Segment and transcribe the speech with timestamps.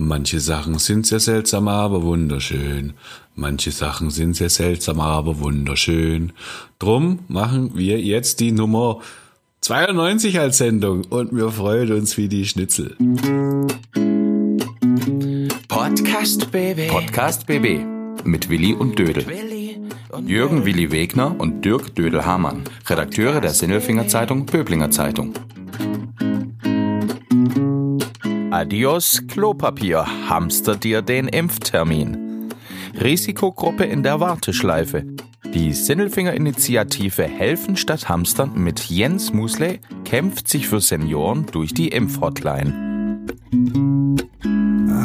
[0.00, 2.92] Manche Sachen sind sehr seltsam, aber wunderschön.
[3.34, 6.32] Manche Sachen sind sehr seltsam, aber wunderschön.
[6.78, 9.00] Drum machen wir jetzt die Nummer
[9.62, 12.96] 92 als Sendung und wir freuen uns wie die Schnitzel.
[15.66, 16.86] Podcast BB.
[16.86, 17.80] Podcast BB
[18.22, 19.26] mit Willi und Dödel.
[20.24, 25.34] Jürgen Willi Wegner und Dirk Dödel-Hamann, Redakteure der Sinnelfinger Zeitung Böblinger Zeitung.
[28.50, 32.48] Adios Klopapier, hamster dir den Impftermin.
[32.98, 35.04] Risikogruppe in der Warteschleife.
[35.52, 43.26] Die Sinnelfinger-Initiative Helfen statt Hamstern mit Jens Musley kämpft sich für Senioren durch die Impfhotline.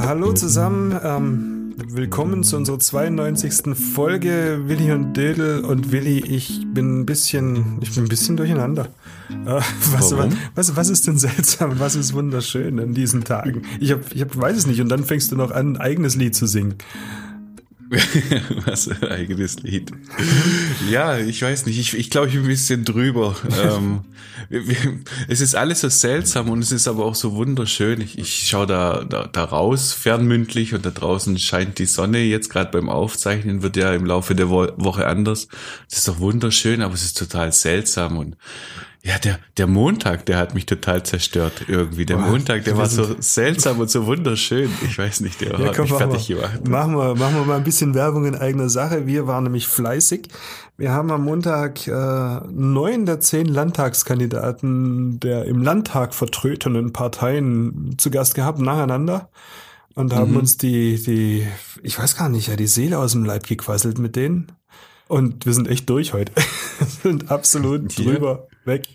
[0.07, 3.75] Hallo zusammen, ähm, willkommen zu unserer 92.
[3.75, 4.61] Folge.
[4.65, 8.89] Willi und Dödel und Willi, ich bin ein bisschen, ich bin ein bisschen durcheinander.
[9.29, 10.33] Äh, was, Warum?
[10.55, 13.63] was, was ist denn seltsam, was ist wunderschön an diesen Tagen?
[13.79, 16.15] Ich, hab, ich hab, weiß es nicht und dann fängst du noch an, ein eigenes
[16.15, 16.75] Lied zu singen.
[18.65, 19.91] Was ein eigenes Lied.
[20.89, 21.79] Ja, ich weiß nicht.
[21.79, 23.35] Ich, ich glaube, ich bin ein bisschen drüber.
[23.63, 24.01] ähm,
[25.27, 28.01] es ist alles so seltsam und es ist aber auch so wunderschön.
[28.01, 32.19] Ich, ich schaue da, da, da raus, fernmündlich, und da draußen scheint die Sonne.
[32.19, 35.47] Jetzt gerade beim Aufzeichnen wird ja im Laufe der Wo Woche anders.
[35.89, 38.35] Es ist doch wunderschön, aber es ist total seltsam und
[39.05, 42.05] ja, der, der Montag, der hat mich total zerstört irgendwie.
[42.05, 44.69] Der Boah, Montag, der war so seltsam und so wunderschön.
[44.85, 46.67] Ich weiß nicht, der Ja, hat mich machen fertig wir, gemacht.
[46.69, 49.05] machen, wir, machen wir mal ein bisschen Werbung in eigener Sache.
[49.05, 50.29] Wir waren nämlich fleißig.
[50.77, 58.09] Wir haben am Montag äh, neun der zehn Landtagskandidaten der im Landtag vertretenen Parteien zu
[58.09, 59.29] Gast gehabt, nacheinander.
[59.95, 61.45] Und haben uns die, die,
[61.83, 64.51] ich weiß gar nicht, ja, die Seele aus dem Leib gequasselt mit denen.
[65.07, 66.31] Und wir sind echt durch heute.
[67.03, 68.87] sind absolut drüber, weg.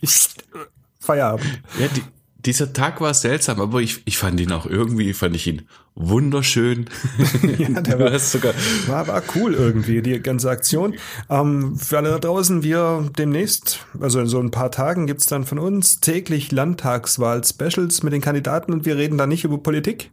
[1.00, 1.62] Feierabend.
[1.78, 2.02] Ja, die,
[2.44, 5.62] dieser Tag war seltsam, aber ich, ich fand ihn auch irgendwie, fand ich ihn
[5.94, 6.86] wunderschön.
[7.58, 8.54] Ja, der war- sogar,
[8.86, 10.94] War, war cool irgendwie, die ganze Aktion.
[11.28, 15.44] Ähm, für alle da draußen, wir demnächst, also in so ein paar Tagen gibt's dann
[15.44, 20.10] von uns täglich Landtagswahl-Specials mit den Kandidaten und wir reden da nicht über Politik,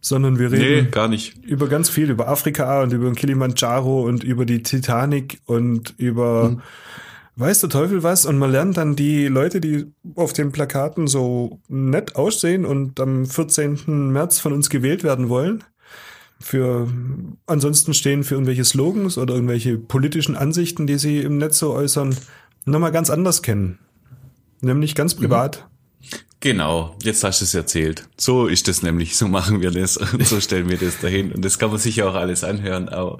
[0.00, 1.36] sondern wir nee, reden gar nicht.
[1.44, 6.62] über ganz viel, über Afrika und über Kilimanjaro und über die Titanic und über Mhm.
[7.36, 11.60] Weiß der Teufel was und man lernt dann die Leute, die auf den Plakaten so
[11.68, 14.10] nett aussehen und am 14.
[14.10, 15.62] März von uns gewählt werden wollen.
[16.40, 16.88] Für
[17.46, 22.14] ansonsten stehen für irgendwelche Slogans oder irgendwelche politischen Ansichten, die sie im Netz so äußern,
[22.64, 23.78] nochmal ganz anders kennen.
[24.60, 25.68] Nämlich ganz privat.
[26.40, 28.08] Genau, jetzt hast du es erzählt.
[28.18, 31.32] So ist es nämlich, so machen wir das und so stellen wir das dahin.
[31.32, 32.90] Und das kann man sich ja auch alles anhören.
[32.90, 33.18] Aber,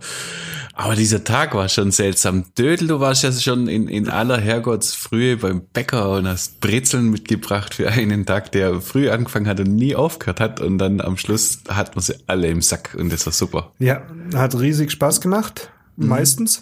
[0.75, 2.45] aber dieser Tag war schon seltsam.
[2.59, 7.75] Dödel, du warst ja schon in, in aller Herrgottsfrühe beim Bäcker und hast Brezeln mitgebracht
[7.75, 10.61] für einen Tag, der früh angefangen hat und nie aufgehört hat.
[10.61, 13.73] Und dann am Schluss hat man sie alle im Sack und das war super.
[13.79, 14.03] Ja,
[14.35, 15.71] hat riesig Spaß gemacht.
[15.97, 16.61] Meistens.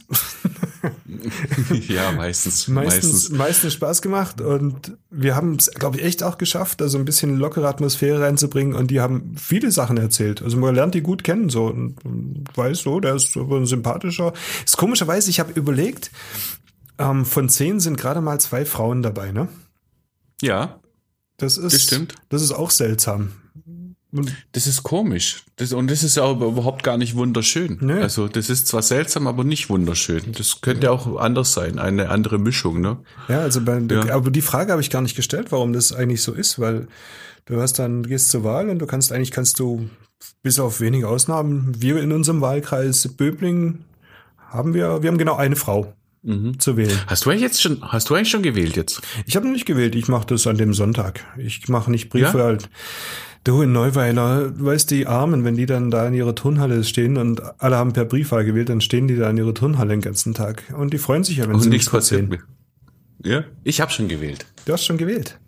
[1.89, 2.69] ja, meistens.
[2.69, 7.05] meistens, meistens Spaß gemacht und wir haben es, glaube ich, echt auch geschafft, also ein
[7.05, 10.43] bisschen lockere Atmosphäre reinzubringen und die haben viele Sachen erzählt.
[10.43, 13.67] Also man lernt die gut kennen so und, und weiß so, der ist so ein
[13.67, 14.33] sympathischer.
[14.65, 16.11] Ist komischerweise, ich habe überlegt,
[16.99, 19.49] ähm, von zehn sind gerade mal zwei Frauen dabei, ne?
[20.41, 20.81] Ja,
[21.37, 22.15] Das ist, Das stimmt.
[22.29, 23.33] Das ist auch seltsam.
[24.17, 25.43] Und Das ist komisch.
[25.57, 27.79] Das, und das ist ja aber überhaupt gar nicht wunderschön.
[27.81, 27.95] Nee.
[27.95, 30.23] Also das ist zwar seltsam, aber nicht wunderschön.
[30.37, 32.99] Das könnte auch anders sein, eine andere Mischung, ne?
[33.29, 34.15] Ja, also bei, Ja.
[34.15, 36.87] aber die Frage habe ich gar nicht gestellt, warum das eigentlich so ist, weil
[37.47, 39.89] du hast dann, gehst zur Wahl und du kannst eigentlich, kannst du,
[40.43, 43.81] bis auf wenige Ausnahmen, wir in unserem Wahlkreis Böbling
[44.49, 45.93] haben wir, wir haben genau eine Frau
[46.27, 46.59] Mhm.
[46.59, 46.99] zu wählen.
[47.07, 49.03] Hast du eigentlich jetzt schon, hast du eigentlich schon gewählt jetzt?
[49.27, 51.21] Ich habe noch nicht gewählt, ich mache das an dem Sonntag.
[51.37, 52.45] Ich mache nicht Briefe Ja?
[52.45, 52.71] halt.
[53.44, 57.19] Du in Neuweiler, du weißt die Armen, wenn die dann da in ihrer Turnhalle stehen
[57.19, 60.32] und alle haben per Briefwahl gewählt, dann stehen die da in ihrer Turnhalle den ganzen
[60.32, 60.62] Tag.
[60.77, 62.38] Und die freuen sich ja, wenn sie nichts sehen.
[63.22, 64.47] Ja, ich habe schon gewählt.
[64.65, 65.38] Du hast schon gewählt.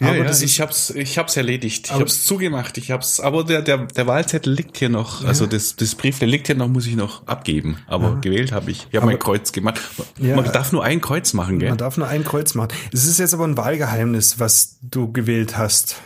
[0.00, 1.86] Ja, Aber ja, das ist- ich hab's, ich hab's erledigt.
[1.86, 2.78] Ich hab's zugemacht.
[2.78, 5.24] Ich hab's, aber der, der, der Wahlzettel liegt hier noch.
[5.24, 7.76] Also das, das Briefle liegt hier noch, muss ich noch abgeben.
[7.86, 8.86] Aber gewählt habe ich.
[8.90, 9.80] Ich habe mein Kreuz gemacht.
[10.18, 10.36] Ja.
[10.36, 11.68] Man darf nur ein Kreuz machen, gell?
[11.68, 12.70] Man darf nur ein Kreuz machen.
[12.92, 15.96] Es ist jetzt aber ein Wahlgeheimnis, was du gewählt hast.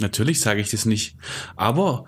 [0.00, 1.16] Natürlich sage ich das nicht.
[1.56, 2.04] Aber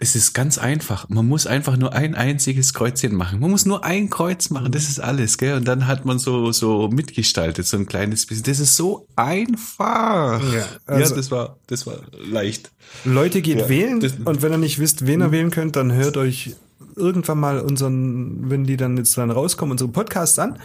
[0.00, 1.08] es ist ganz einfach.
[1.08, 3.40] Man muss einfach nur ein einziges Kreuzchen machen.
[3.40, 4.70] Man muss nur ein Kreuz machen.
[4.70, 5.56] Das ist alles, gell?
[5.56, 8.44] Und dann hat man so, so mitgestaltet, so ein kleines bisschen.
[8.44, 10.40] Das ist so einfach.
[10.52, 11.96] Ja, also- ja das war, das war
[12.30, 12.70] leicht.
[13.04, 16.16] Leute, geht Ja, wählen und wenn ihr nicht wisst, wen ihr wählen könnt, dann hört
[16.16, 16.54] euch
[16.94, 20.58] irgendwann mal unseren, wenn die dann jetzt dann rauskommen, unsere Podcasts an.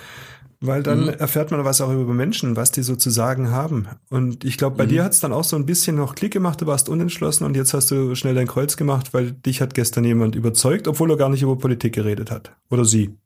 [0.65, 3.87] Weil dann erfährt man was auch über Menschen, was die so zu sagen haben.
[4.09, 6.61] Und ich glaube, bei dir hat es dann auch so ein bisschen noch Klick gemacht,
[6.61, 10.05] du warst unentschlossen und jetzt hast du schnell dein Kreuz gemacht, weil dich hat gestern
[10.05, 12.55] jemand überzeugt, obwohl er gar nicht über Politik geredet hat.
[12.69, 13.17] Oder sie.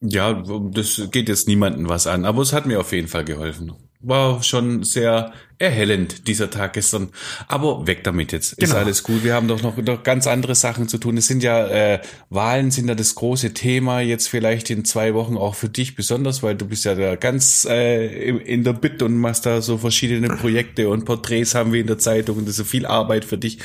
[0.00, 3.72] Ja, das geht jetzt niemandem was an, aber es hat mir auf jeden Fall geholfen.
[4.06, 7.08] War schon sehr erhellend, dieser Tag gestern.
[7.48, 8.52] Aber weg damit jetzt.
[8.52, 8.76] Ist Genau.
[8.76, 9.24] alles gut.
[9.24, 11.16] Wir haben doch noch, noch ganz andere Sachen zu tun.
[11.16, 12.00] Es sind ja, äh,
[12.30, 16.42] Wahlen sind ja das große Thema jetzt vielleicht in zwei Wochen auch für dich besonders,
[16.42, 20.28] weil du bist ja da ganz äh, in der Bit und machst da so verschiedene
[20.36, 23.38] Projekte und Porträts haben wir in der Zeitung und das ist so viel Arbeit für
[23.38, 23.58] dich.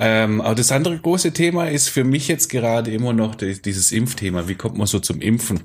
[0.00, 3.90] Ähm, aber das andere große Thema ist für mich jetzt gerade immer noch die- dieses
[3.90, 4.46] Impfthema.
[4.48, 5.60] Wie kommt man so zum Impfen?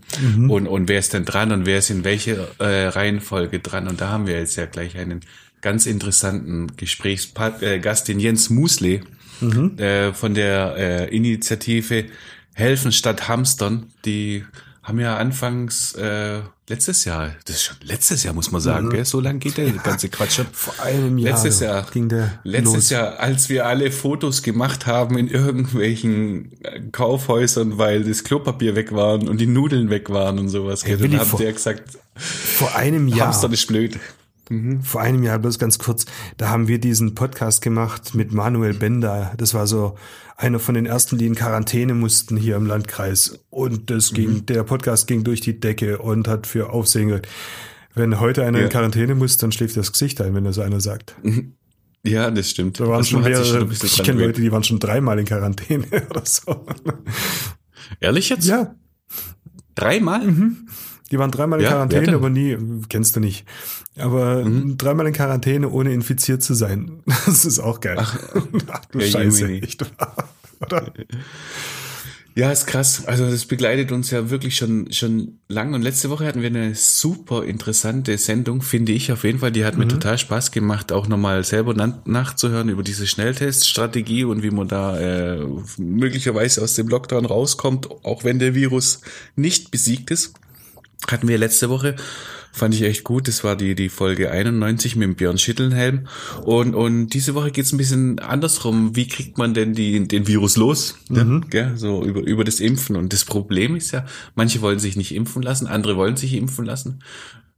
[0.50, 3.88] Und, und wer ist denn dran und wer ist in welcher äh, Reihenfolge dran?
[3.88, 5.22] Und da haben wir jetzt ja gleich einen
[5.62, 9.02] ganz interessanten Gesprächsgast, äh, den Jens Musle
[9.78, 12.06] äh, von der äh, Initiative
[12.54, 13.88] Helfen statt Hamstern.
[14.06, 14.46] Die
[14.84, 19.06] haben ja anfangs äh, letztes Jahr, das ist schon letztes Jahr muss man sagen, gell?
[19.06, 20.48] so lange geht der ganze Quatsch schon.
[20.52, 22.90] Vor einem Jahr Letztes Jahr ging der Letztes los.
[22.90, 28.92] Jahr, als wir alle Fotos gemacht haben in irgendwelchen äh, Kaufhäusern, weil das Klopapier weg
[28.94, 30.86] waren und die Nudeln weg waren und sowas.
[30.86, 33.28] Hey, dann haben vor- der gesagt, Vor einem Jahr.
[33.28, 33.98] Hamster ist blöd.
[34.82, 36.06] Vor einem Jahr, bloß ganz kurz,
[36.38, 39.34] da haben wir diesen Podcast gemacht mit Manuel Bender.
[39.38, 39.98] Das war so
[40.36, 43.40] einer von den ersten, die in Quarantäne mussten hier im Landkreis.
[43.50, 44.16] Und das Mhm.
[44.16, 47.28] ging, der Podcast ging durch die Decke und hat für Aufsehen gesorgt.
[47.96, 48.66] Wenn heute einer Ja.
[48.66, 51.16] in Quarantäne muss, dann schläft das Gesicht ein, wenn das einer sagt.
[52.06, 52.80] Ja, das stimmt.
[52.80, 54.26] Da waren Also schon mehrere, bisschen ich kenne.
[54.26, 56.66] Leute, die waren schon dreimal in Quarantäne oder so.
[58.02, 58.46] Ehrlich jetzt?
[58.48, 58.76] Ja,
[59.76, 60.22] Dreimal?
[61.14, 62.58] Die waren dreimal in Ja, Quarantäne, aber nie,
[62.90, 63.46] kennst du nicht.
[63.98, 64.78] Aber Mhm.
[64.78, 67.04] dreimal in Quarantäne, ohne infiziert zu sein.
[67.28, 67.98] Das ist auch geil.
[68.00, 68.18] Ach,
[68.92, 69.48] du Ja, Scheiße.
[69.62, 69.86] Echt
[70.60, 70.92] oder?
[72.36, 73.06] Ja, ist krass.
[73.06, 75.76] Also das begleitet uns ja wirklich schon schon lang.
[75.76, 79.52] Und letzte Woche hatten wir eine super interessante Sendung, finde ich auf jeden Fall.
[79.52, 81.76] Die hat mir total Spaß gemacht, auch nochmal selber
[82.06, 85.46] nachzuhören über diese Schnellteststrategie und wie man da äh,
[85.78, 89.02] möglicherweise aus dem Lockdown rauskommt, auch wenn der Virus
[89.36, 90.34] nicht besiegt ist.
[91.10, 91.96] Hatten wir letzte Woche.
[92.56, 93.28] Fand ich echt gut.
[93.28, 96.08] Das war die, die Folge 91 mit dem Björn Schittelnhelm.
[96.44, 98.96] Und, und diese Woche geht's ein bisschen andersrum.
[98.96, 100.96] Wie kriegt man denn die, den Virus los?
[101.10, 101.74] Ja, gell?
[101.76, 102.96] So über, über das Impfen.
[102.96, 104.06] Und das Problem ist ja,
[104.36, 107.00] manche wollen sich nicht impfen lassen, andere wollen sich impfen lassen.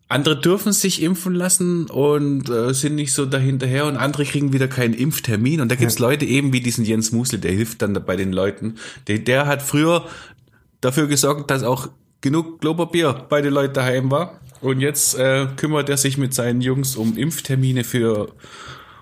[0.07, 4.67] Andere dürfen sich impfen lassen und äh, sind nicht so dahinterher und andere kriegen wieder
[4.67, 5.59] keinen Impftermin.
[5.59, 8.75] Und da gibt's Leute eben wie diesen Jens Musel, der hilft dann bei den Leuten.
[9.07, 10.07] Der, der hat früher
[10.79, 11.89] dafür gesorgt, dass auch
[12.25, 14.39] genug Klopapier bei den Leuten daheim war.
[14.61, 18.29] Und jetzt äh, kümmert er sich mit seinen Jungs um Impftermine für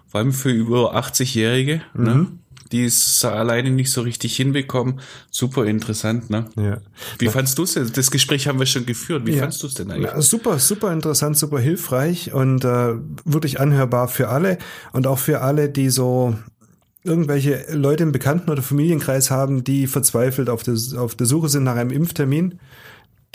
[0.09, 2.27] vor allem für über 80-Jährige, ne?
[2.73, 4.99] die es alleine nicht so richtig hinbekommen.
[5.31, 6.45] Super interessant, ne?
[6.57, 6.81] Ja.
[7.17, 7.89] Wie fandst du es denn?
[7.95, 9.25] Das Gespräch haben wir schon geführt.
[9.25, 9.43] Wie Ja.
[9.43, 10.11] fandst du es denn eigentlich?
[10.11, 14.57] Ja, super, super interessant, super hilfreich und äh, wirklich anhörbar für alle
[14.91, 16.35] und auch für alle, die so
[17.03, 21.63] irgendwelche Leute im Bekannten- oder Familienkreis haben, die verzweifelt auf der, auf der Suche sind
[21.63, 22.59] nach einem Impftermin,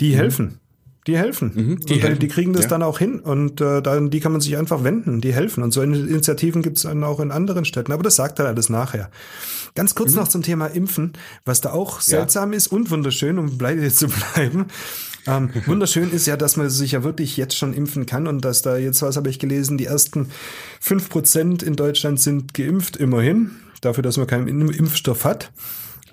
[0.01, 0.59] die helfen.
[1.07, 1.51] Die helfen.
[1.55, 2.69] Mhm, die helfen, die kriegen das ja.
[2.69, 5.63] dann auch hin und äh, dann, die kann man sich einfach wenden, die helfen.
[5.63, 7.93] Und so Initiativen gibt es dann auch in anderen Städten.
[7.93, 9.09] Aber das sagt dann alles nachher.
[9.75, 11.13] Ganz kurz noch zum Thema Impfen,
[11.45, 14.65] was da auch seltsam ist und wunderschön, um bei dir zu bleiben.
[15.25, 18.61] Ähm, wunderschön ist ja, dass man sich ja wirklich jetzt schon impfen kann und dass
[18.61, 20.29] da jetzt, was habe ich gelesen, die ersten
[20.79, 25.51] fünf Prozent in Deutschland sind geimpft, immerhin, dafür, dass man keinen Im- Impfstoff hat.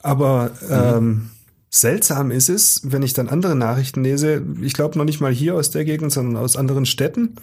[0.02, 1.30] Aber ähm,
[1.70, 5.54] seltsam ist es, wenn ich dann andere Nachrichten lese, ich glaube noch nicht mal hier
[5.54, 7.36] aus der Gegend, sondern aus anderen Städten,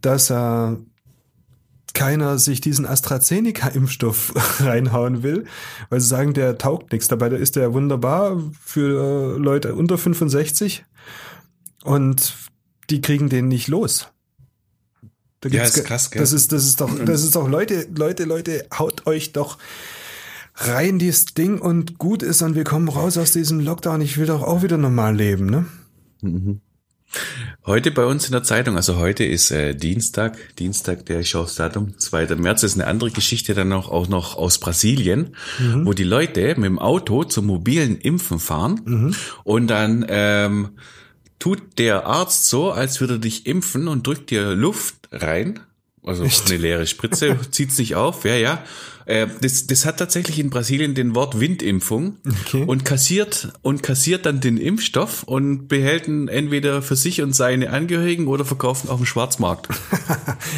[0.00, 0.76] dass äh,
[1.94, 5.44] keiner sich diesen AstraZeneca-Impfstoff reinhauen will,
[5.90, 7.08] weil sie sagen, der taugt nichts.
[7.08, 10.84] Dabei ist der wunderbar für äh, Leute unter 65
[11.84, 12.34] und
[12.90, 14.08] die kriegen den nicht los.
[15.40, 16.20] Da Ja, ist krass, gell?
[16.20, 19.58] Das ist, das ist doch, das ist doch, Leute, Leute, Leute, haut euch doch
[20.54, 24.00] rein dieses Ding und gut ist und wir kommen raus aus diesem Lockdown.
[24.00, 25.66] Ich will doch auch wieder normal leben, ne?
[27.66, 32.34] Heute bei uns in der Zeitung, also heute ist äh, Dienstag, Dienstag, der Datum, 2.
[32.36, 35.36] März, ist eine andere Geschichte dann auch, auch noch aus Brasilien,
[35.84, 39.14] wo die Leute mit dem Auto zum mobilen Impfen fahren.
[39.44, 40.70] Und dann ähm,
[41.38, 45.60] tut der Arzt so, als würde er dich impfen und drückt dir Luft rein,
[46.04, 48.64] also eine leere Spritze, zieht's nicht auf, ja, ja,
[49.06, 52.16] Äh, das, das hat tatsächlich in Brasilien den Wort Windimpfung
[52.46, 52.64] Okay.
[52.66, 57.70] und kassiert und kassiert dann den Impfstoff und behält ihn entweder für sich und seine
[57.70, 59.68] Angehörigen oder verkauft ihn auf dem Schwarzmarkt.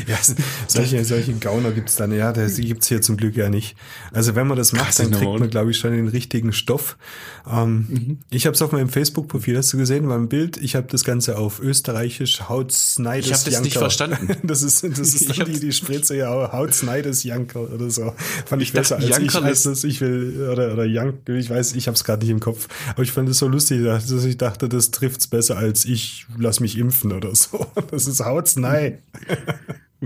[0.07, 0.19] Ja,
[0.67, 3.77] solche, solche Gauner gibt's dann, ja, das gibt's hier zum Glück ja nicht.
[4.13, 6.97] Also wenn man das macht, Krass, dann kriegt man, glaube ich, schon den richtigen Stoff.
[7.51, 8.19] Ähm, Mhm.
[8.31, 11.37] Ich habe es auf meinem Facebook-Profil, hast du gesehen, beim Bild, ich habe das Ganze
[11.39, 14.29] auf österreichisch Hautsneides Ich hab das nicht verstanden.
[14.43, 18.13] Das ist, das ist Ich dann die, die Spritze, ja, Hautsneides Janker oder so.
[18.47, 21.29] Fand ich, Ich besser dachte, als ich, Jankerl als das ich will, oder, oder Jank,
[21.29, 22.69] ich weiß, ich habe es gerade nicht im Kopf.
[22.91, 26.61] Aber ich fand es so lustig, dass ich dachte, das trifft's besser als ich lass
[26.61, 27.67] mich impfen oder so.
[27.91, 28.99] Das ist Hautsnei.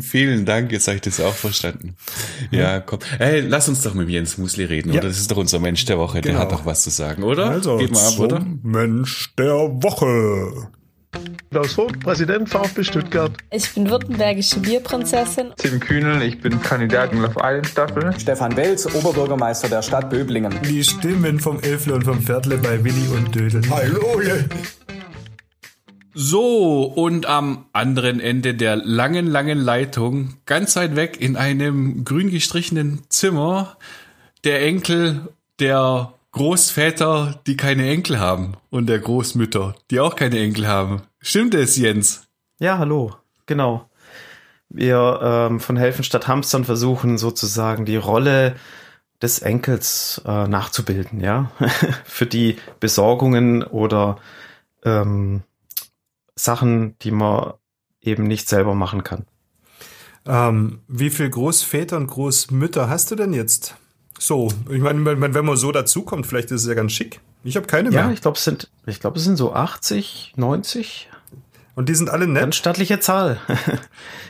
[0.01, 1.97] Vielen Dank, jetzt habe ich das auch verstanden.
[2.53, 3.01] Ja, komm.
[3.19, 5.01] Hey, lass uns doch mit Jens Musli reden, Ja.
[5.01, 5.09] oder?
[5.09, 6.45] Das ist doch unser Mensch der Woche, der Genau.
[6.45, 7.51] hat doch was zu sagen, oder?
[7.51, 8.47] Also, Geht mal ab, oder?
[8.63, 10.69] Mensch der Woche.
[11.51, 13.33] Klaus Vogt, Präsident VfB Stuttgart.
[13.51, 15.53] Ich bin württembergische Bierprinzessin.
[15.57, 18.13] Tim Kühnel, ich bin Kandidat in Love Island Staffel.
[18.19, 20.55] Stefan Welz, Oberbürgermeister der Stadt Böblingen.
[20.69, 23.63] Die Stimmen vom Elfle und vom Pferdle bei Willi und Dödel.
[23.71, 24.21] Hallo,
[26.13, 32.31] So, und am anderen Ende der langen, langen Leitung, ganz weit weg in einem grün
[32.31, 33.79] gestrichenen Zimmer,
[34.45, 35.29] der Enkel
[35.61, 41.03] der Großväter, die keine Enkel haben und der Großmütter, die auch keine Enkel haben.
[41.21, 42.29] Stimmt es, Jens?
[42.59, 43.15] Ja, hallo.
[43.47, 43.89] Genau.
[44.69, 48.57] Wir ähm, von Helfen statt Hamstern versuchen sozusagen die Rolle
[49.23, 51.51] des Enkels äh, nachzubilden, ja,
[52.05, 54.19] für die Besorgungen oder
[54.85, 55.43] ähm,
[56.37, 57.55] Sachen, die man
[58.01, 59.27] eben nicht selber machen kann.
[60.27, 63.77] Ähm, wie viel Großväter und Großmütter hast du denn jetzt?
[64.19, 67.21] So, ich meine, wenn man so dazukommt, vielleicht ist es ja ganz schick.
[67.45, 68.07] Ich habe keine mehr.
[68.07, 71.09] Ja, ich glaube, es sind, ich glaube, es sind so 80, 90.
[71.77, 72.55] und die sind alle Ganz nett.
[72.55, 73.41] stattliche Zahl.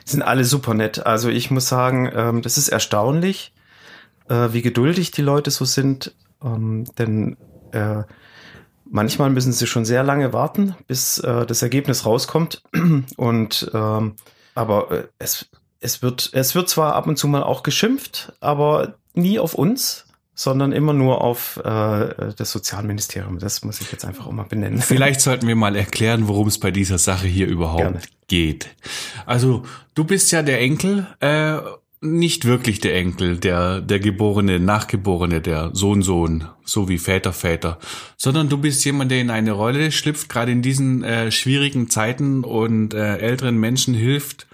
[0.07, 1.05] Die sind alle super nett.
[1.05, 3.53] Also ich muss sagen, ähm, das ist erstaunlich,
[4.29, 6.15] äh, wie geduldig die Leute so sind.
[6.43, 7.37] Ähm, denn
[7.73, 8.05] äh,
[8.91, 12.63] manchmal müssen sie schon sehr lange warten, bis äh, das Ergebnis rauskommt.
[13.17, 14.15] Und ähm,
[14.55, 15.47] aber äh, es,
[15.81, 20.07] es wird es wird zwar ab und zu mal auch geschimpft, aber nie auf uns,
[20.35, 23.41] sondern immer nur auf äh, das Sozialministerium.
[23.41, 24.81] Das muss ich jetzt einfach auch mal benennen.
[24.81, 28.01] Vielleicht sollten wir mal erklären, worum es bei dieser Sache hier überhaupt Gerne.
[28.29, 28.69] geht.
[29.27, 31.59] Also, du bist ja der Enkel, äh,
[32.01, 37.79] nicht wirklich der Enkel, der, der Geborene, Nachgeborene, der Sohn-Sohn, so wie Väter, Väter,
[38.17, 42.45] sondern du bist jemand, der in eine Rolle schlüpft, gerade in diesen äh, schwierigen Zeiten
[42.45, 44.47] und äh, älteren Menschen hilft,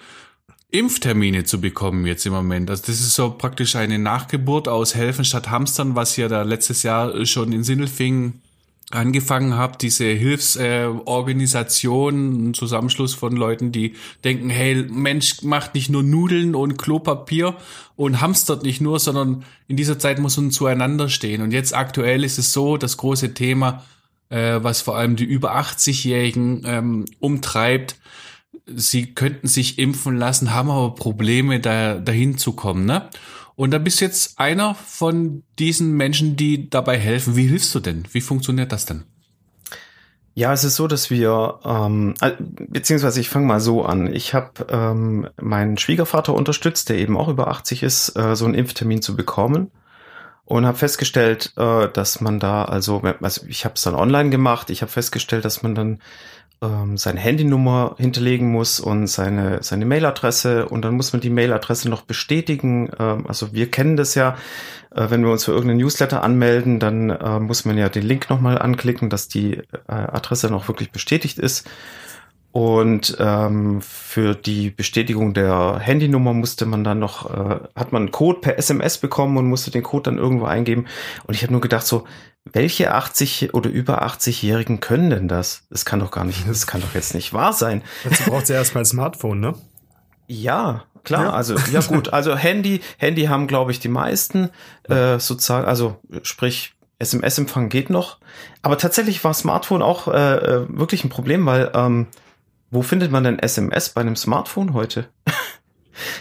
[0.74, 2.68] Impftermine zu bekommen jetzt im Moment.
[2.68, 6.82] Also das ist so praktisch eine Nachgeburt aus Helfen statt Hamstern, was ihr da letztes
[6.82, 8.42] Jahr schon in Sindelfingen
[8.90, 16.02] angefangen habt, diese Hilfsorganisation, ein Zusammenschluss von Leuten, die denken, hey, Mensch macht nicht nur
[16.02, 17.54] Nudeln und Klopapier
[17.94, 21.40] und hamstert nicht nur, sondern in dieser Zeit muss man zueinander stehen.
[21.40, 23.84] Und jetzt aktuell ist es so, das große Thema,
[24.28, 27.94] äh, was vor allem die über 80-Jährigen ähm, umtreibt,
[28.66, 33.08] sie könnten sich impfen lassen, haben aber Probleme, da dahin zu kommen, ne?
[33.56, 37.36] Und da bist jetzt einer von diesen Menschen, die dabei helfen.
[37.36, 38.02] Wie hilfst du denn?
[38.10, 39.04] Wie funktioniert das denn?
[40.36, 44.12] Ja, es ist so, dass wir, ähm, äh, beziehungsweise ich fange mal so an.
[44.12, 48.54] Ich habe ähm, meinen Schwiegervater unterstützt, der eben auch über 80 ist, äh, so einen
[48.54, 49.70] Impftermin zu bekommen
[50.44, 54.70] und habe festgestellt, äh, dass man da, also, also ich habe es dann online gemacht,
[54.70, 56.00] ich habe festgestellt, dass man dann
[56.64, 61.88] ähm, seine Handynummer hinterlegen muss und seine, seine Mailadresse und dann muss man die Mailadresse
[61.90, 62.90] noch bestätigen.
[62.98, 64.36] Ähm, also wir kennen das ja,
[64.94, 68.30] äh, wenn wir uns für irgendeinen Newsletter anmelden, dann äh, muss man ja den Link
[68.30, 71.68] nochmal anklicken, dass die äh, Adresse noch wirklich bestätigt ist.
[72.54, 78.12] Und ähm, für die Bestätigung der Handynummer musste man dann noch, äh, hat man einen
[78.12, 80.86] Code per SMS bekommen und musste den Code dann irgendwo eingeben.
[81.26, 82.04] Und ich habe nur gedacht, so,
[82.44, 85.64] welche 80 oder über 80-Jährigen können denn das?
[85.68, 87.82] Das kann doch gar nicht, das kann doch jetzt nicht wahr sein.
[88.04, 89.54] Dazu braucht sie erstmal ein Smartphone, ne?
[90.28, 91.30] Ja, klar, Ja.
[91.32, 94.50] also ja gut, also Handy, Handy haben glaube ich die meisten
[94.84, 98.18] äh, sozusagen, also sprich SMS-Empfang geht noch,
[98.62, 102.06] aber tatsächlich war Smartphone auch äh, äh, wirklich ein Problem, weil ähm,
[102.74, 105.08] wo findet man denn SMS bei einem Smartphone heute?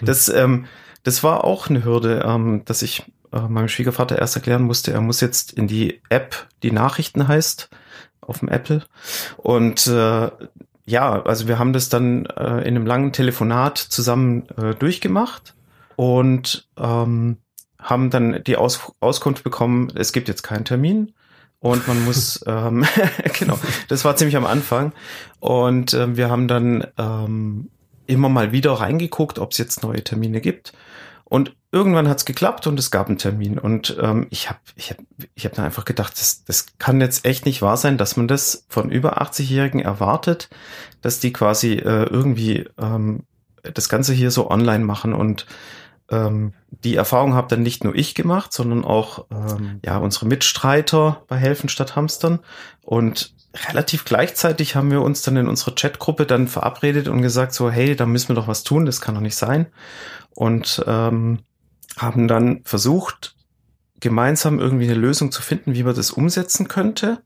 [0.02, 0.66] das ähm,
[1.04, 5.02] das war auch eine Hürde, ähm, dass ich äh, meinem Schwiegervater erst erklären musste, er
[5.02, 7.70] muss jetzt in die App, die Nachrichten heißt,
[8.22, 8.84] auf dem Apple.
[9.38, 10.30] Und äh,
[10.86, 15.56] ja, also wir haben das dann äh, in einem langen Telefonat zusammen äh, durchgemacht
[15.96, 17.38] und ähm,
[17.80, 21.14] haben dann die Aus Auskunft bekommen, es gibt jetzt keinen Termin
[21.64, 22.86] und man muss, ähm,
[23.40, 24.94] genau, das war ziemlich am Anfang
[25.40, 27.70] und ähm, wir haben dann ähm,
[28.06, 30.74] immer mal wieder reingeguckt, ob es jetzt neue Termine gibt
[31.26, 33.58] Und irgendwann hat's geklappt und es gab einen Termin.
[33.58, 34.98] Und ähm, ich habe ich hab,
[35.34, 38.28] ich hab dann einfach gedacht, das, das kann jetzt echt nicht wahr sein, dass man
[38.28, 40.50] das von über 80-Jährigen erwartet,
[41.02, 43.24] dass die quasi äh, irgendwie ähm,
[43.64, 45.14] das Ganze hier so online machen.
[45.14, 45.48] Und
[46.10, 51.24] ähm, die Erfahrung habe dann nicht nur ich gemacht, sondern auch ähm, ja unsere Mitstreiter
[51.28, 52.40] bei Helfen statt Hamstern.
[52.82, 53.34] Und
[53.70, 57.96] relativ gleichzeitig haben wir uns dann in unserer Chatgruppe dann verabredet und gesagt so, hey,
[57.96, 59.68] da müssen wir doch was tun, das kann doch nicht sein
[60.36, 61.40] und ähm,
[61.98, 63.36] haben dann versucht,
[64.00, 67.24] gemeinsam irgendwie eine Lösung zu finden, wie man das umsetzen könnte.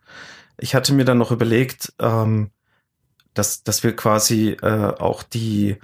[0.57, 2.51] Ich hatte mir dann noch überlegt, ähm,
[3.33, 5.77] dass, dass wir quasi äh, auch die,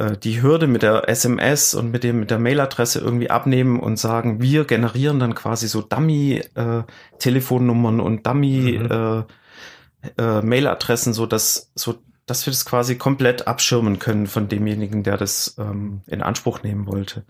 [0.00, 3.98] äh, die Hürde mit der SMS und mit, dem, mit der Mailadresse irgendwie abnehmen und
[3.98, 11.12] sagen, wir generieren dann quasi so Dummy-Telefonnummern äh, und Dummy-Mailadressen, mhm.
[11.12, 11.96] äh, so dass so
[12.30, 16.86] dass wir das quasi komplett abschirmen können von demjenigen, der das ähm, in Anspruch nehmen
[16.86, 17.24] wollte.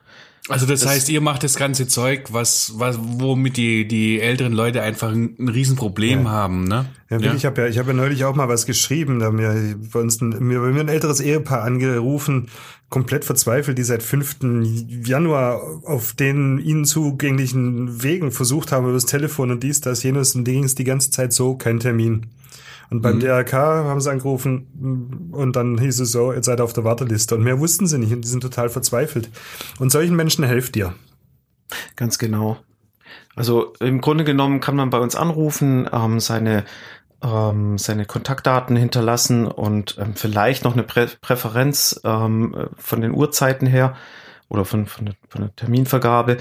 [0.49, 4.53] Also das, das, heißt, ihr macht das ganze Zeug, was, was womit die die älteren
[4.53, 6.31] Leute einfach ein, ein Riesenproblem ja.
[6.31, 6.87] haben, ne?
[7.11, 7.35] Ja, ja.
[7.35, 10.01] ich habe ja ich habe ja neulich auch mal was geschrieben, da haben mir bei
[10.01, 12.49] uns ein, mir, mir ein älteres Ehepaar angerufen,
[12.89, 14.39] komplett verzweifelt, die seit 5.
[15.05, 20.35] Januar auf den ihnen zugänglichen Wegen versucht haben über das Telefon und dies, das, jenes
[20.35, 22.27] und ging es die ganze Zeit so, kein Termin.
[22.91, 23.21] Und beim mhm.
[23.21, 27.37] DRK haben sie angerufen und dann hieß es so, jetzt seid ihr auf der Warteliste.
[27.37, 29.31] Und mehr wussten sie nicht und die sind total verzweifelt.
[29.79, 30.95] Und solchen Menschen helft ihr.
[31.95, 32.59] Ganz genau.
[33.37, 36.65] Also im Grunde genommen kann man bei uns anrufen, ähm, seine
[37.23, 43.67] ähm, seine Kontaktdaten hinterlassen und ähm, vielleicht noch eine Prä Präferenz ähm, von den Uhrzeiten
[43.67, 43.95] her
[44.49, 46.39] oder von, von, der, von der Terminvergabe.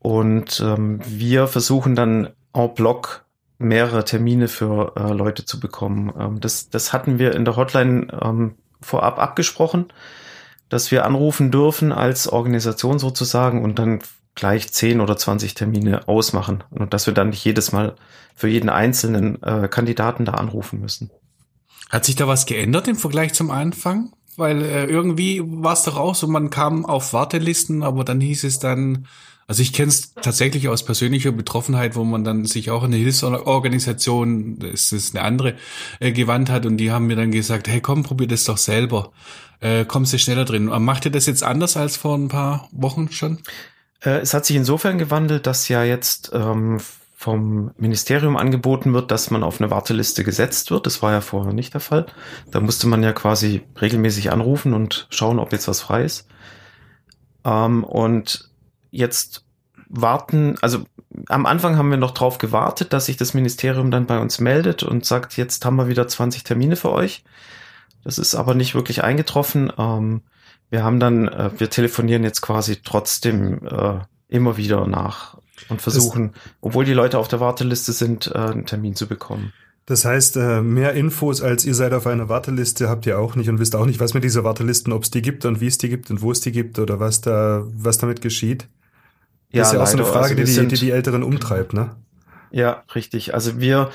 [0.00, 3.24] Und ähm, wir versuchen dann en bloc
[3.58, 6.12] mehrere Termine für äh, Leute zu bekommen.
[6.18, 9.86] Ähm, das, das hatten wir in der Hotline ähm, vorab abgesprochen,
[10.68, 14.00] dass wir anrufen dürfen als Organisation sozusagen und dann
[14.34, 17.96] gleich 10 oder 20 Termine ausmachen und dass wir dann nicht jedes Mal
[18.36, 21.10] für jeden einzelnen äh, Kandidaten da anrufen müssen.
[21.90, 24.12] Hat sich da was geändert im Vergleich zum Anfang?
[24.36, 28.44] Weil äh, irgendwie war es doch auch so, man kam auf Wartelisten, aber dann hieß
[28.44, 29.08] es dann,
[29.48, 33.02] also ich kenne es tatsächlich aus persönlicher Betroffenheit, wo man dann sich auch in eine
[33.02, 35.54] Hilfsorganisation, das ist eine andere,
[36.00, 39.10] äh, gewandt hat und die haben mir dann gesagt, hey komm, probier das doch selber.
[39.60, 40.66] Äh, kommst du schneller drin.
[40.66, 43.38] Macht ihr das jetzt anders als vor ein paar Wochen schon?
[44.04, 46.78] Äh, es hat sich insofern gewandelt, dass ja jetzt ähm,
[47.16, 50.84] vom Ministerium angeboten wird, dass man auf eine Warteliste gesetzt wird.
[50.84, 52.04] Das war ja vorher nicht der Fall.
[52.50, 56.28] Da musste man ja quasi regelmäßig anrufen und schauen, ob jetzt was frei ist.
[57.46, 58.48] Ähm, und
[58.90, 59.44] jetzt
[59.88, 60.84] warten, also
[61.28, 64.82] am Anfang haben wir noch drauf gewartet, dass sich das Ministerium dann bei uns meldet
[64.82, 67.24] und sagt, jetzt haben wir wieder 20 Termine für euch.
[68.04, 69.72] Das ist aber nicht wirklich eingetroffen.
[69.76, 70.22] Ähm,
[70.70, 76.32] wir haben dann, äh, wir telefonieren jetzt quasi trotzdem äh, immer wieder nach und versuchen,
[76.32, 79.52] das, obwohl die Leute auf der Warteliste sind, äh, einen Termin zu bekommen.
[79.86, 83.48] Das heißt, äh, mehr Infos als ihr seid auf einer Warteliste habt ihr auch nicht
[83.48, 85.78] und wisst auch nicht, was mit dieser Wartelisten, ob es die gibt und wie es
[85.78, 88.68] die gibt und wo es die gibt oder was da, was damit geschieht.
[89.50, 91.72] Ja, das ist ja auch so eine Frage, also die, die, die die Älteren umtreibt,
[91.72, 91.96] ne?
[92.50, 93.34] Ja, richtig.
[93.34, 93.90] Also wir,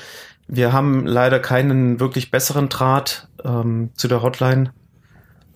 [0.46, 4.72] wir haben leider keinen wirklich besseren Draht ähm, zu der Hotline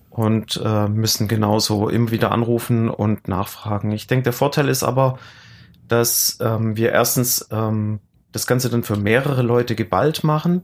[0.09, 3.91] und äh, müssen genauso immer wieder anrufen und nachfragen.
[3.91, 5.17] Ich denke, der Vorteil ist aber,
[5.87, 7.99] dass ähm, wir erstens ähm,
[8.31, 10.63] das Ganze dann für mehrere Leute geballt machen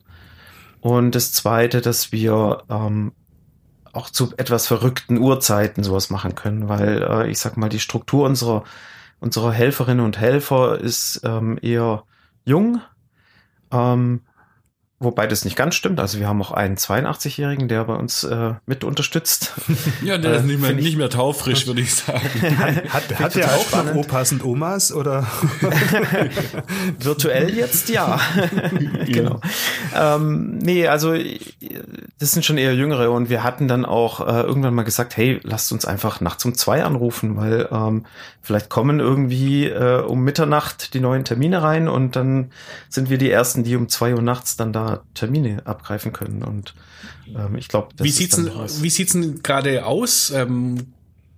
[0.82, 3.14] und das Zweite, dass wir ähm,
[3.92, 8.26] auch zu etwas verrückten Uhrzeiten sowas machen können, weil äh, ich sag mal, die Struktur
[8.26, 8.64] unserer
[9.26, 12.04] unserer Helferinnen und Helfer ist ähm, eher
[12.46, 12.80] jung.
[13.72, 14.22] Ähm,
[14.98, 16.00] Wobei das nicht ganz stimmt.
[16.00, 19.54] Also wir haben auch einen 82-Jährigen, der bei uns äh, mit unterstützt.
[20.02, 22.20] Ja, der äh, ist nicht mehr, nicht mehr taufrisch, würde ich sagen.
[22.60, 23.96] hat hat, hat der auch spannend.
[23.96, 25.26] noch Opas und Omas oder?
[27.00, 28.20] Virtuell jetzt ja.
[29.06, 29.42] genau.
[29.96, 31.16] Ähm, nee, also
[32.20, 35.40] das sind schon eher Jüngere und wir hatten dann auch äh, irgendwann mal gesagt, hey,
[35.44, 38.06] lasst uns einfach nachts um zwei anrufen, weil ähm,
[38.42, 42.52] vielleicht kommen irgendwie äh, um Mitternacht die neuen Termine rein und dann
[42.90, 46.44] sind wir die Ersten, die um zwei Uhr nachts dann da Termine abgreifen können.
[46.44, 46.76] Und
[47.36, 48.50] ähm, ich glaube, wie sieht's denn,
[48.82, 50.32] wie sieht's denn gerade aus?
[50.32, 50.94] Ähm,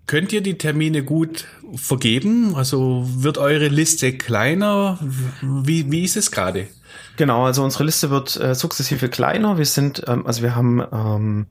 [0.06, 2.56] könnt ihr die Termine gut vergeben?
[2.56, 5.00] Also wird eure Liste kleiner?
[5.41, 6.67] Wie, wie ist es gerade?
[7.17, 9.58] Genau, also unsere Liste wird äh, sukzessive kleiner.
[9.58, 11.48] Wir sind, ähm, also wir haben ähm,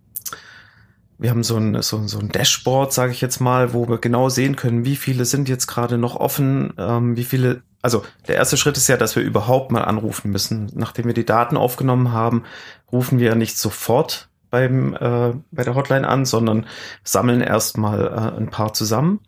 [1.18, 4.28] wir haben so ein, so, so ein Dashboard, sage ich jetzt mal, wo wir genau
[4.28, 8.56] sehen können, wie viele sind jetzt gerade noch offen, ähm, wie viele also der erste
[8.56, 10.68] Schritt ist ja, dass wir überhaupt mal anrufen müssen.
[10.74, 12.42] Nachdem wir die Daten aufgenommen haben,
[12.90, 16.66] rufen wir nicht sofort beim, äh, bei der Hotline an, sondern
[17.04, 19.20] sammeln erstmal äh, ein paar zusammen.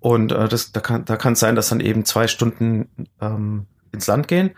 [0.00, 2.90] Und äh, das, da kann da kann es sein, dass dann eben zwei Stunden
[3.22, 4.50] ähm, ins Land gehen.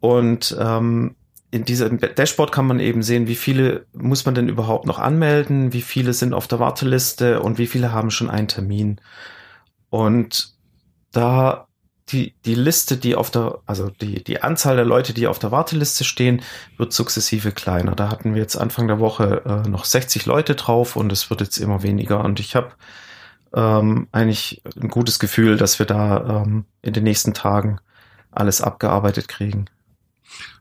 [0.00, 1.14] Und ähm,
[1.52, 5.72] in diesem Dashboard kann man eben sehen, wie viele muss man denn überhaupt noch anmelden,
[5.72, 9.00] wie viele sind auf der Warteliste und wie viele haben schon einen Termin.
[9.88, 10.56] Und
[11.12, 11.65] da
[12.10, 15.50] die, die Liste, die auf der, also die, die Anzahl der Leute, die auf der
[15.50, 16.42] Warteliste stehen,
[16.76, 17.96] wird sukzessive kleiner.
[17.96, 21.40] Da hatten wir jetzt Anfang der Woche äh, noch 60 Leute drauf und es wird
[21.40, 22.24] jetzt immer weniger.
[22.24, 22.72] Und ich habe
[23.54, 27.80] ähm, eigentlich ein gutes Gefühl, dass wir da ähm, in den nächsten Tagen
[28.30, 29.66] alles abgearbeitet kriegen.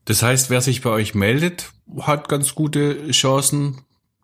[0.05, 3.81] Das heißt, wer sich bei euch meldet, hat ganz gute Chancen,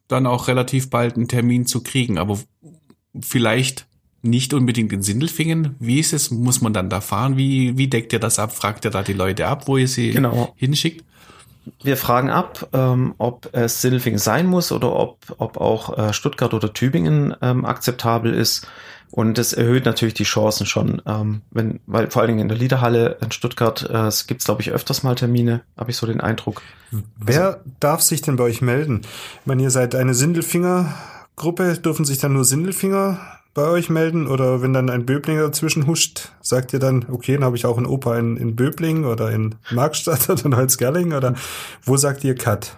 [0.08, 2.18] dann auch relativ bald einen Termin zu kriegen.
[2.18, 2.40] Aber
[3.20, 3.88] vielleicht
[4.22, 5.76] nicht unbedingt in Sindelfingen.
[5.80, 6.32] Wie ist es?
[6.32, 7.38] Muss man dann da fahren?
[7.38, 8.54] Wie, wie deckt ihr das ab?
[8.56, 10.54] Fragt ihr da die Leute ab, wo ihr sie Genau.
[10.56, 11.04] hinschickt?
[11.84, 16.54] Wir fragen ab, ähm, ob es Sindelfingen sein muss oder ob, ob auch äh, Stuttgart
[16.54, 18.68] oder Tübingen ähm, akzeptabel ist.
[19.12, 22.58] Und das erhöht natürlich die Chancen schon, ähm, wenn, weil vor allen Dingen in der
[22.58, 26.22] Liederhalle in Stuttgart äh, es gibt, glaube ich, öfters mal Termine, habe ich so den
[26.22, 26.62] Eindruck.
[27.18, 29.02] Wer darf sich denn bei euch melden?
[29.04, 33.20] Ich meine, ihr seid eine Sindelfinger-Gruppe, dürfen sich dann nur Sindelfinger
[33.54, 34.28] bei euch melden?
[34.28, 37.78] Oder wenn dann ein Böblinger dazwischen huscht, sagt ihr dann, okay, dann habe ich auch
[37.78, 41.14] einen Opa in, in Böbling oder in Markstadt oder in Holzgerling?
[41.14, 41.36] Oder
[41.84, 42.78] wo sagt ihr Cut?